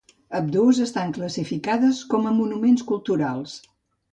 Ambdues 0.37 0.79
estan 0.85 1.13
classificades 1.17 1.99
com 2.15 2.27
a 2.31 2.35
monuments 2.41 2.89
culturals. 2.93 3.55